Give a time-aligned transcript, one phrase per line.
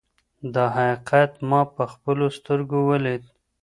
[0.53, 3.23] دا حقیقت ما په خپلو سترګو ولید.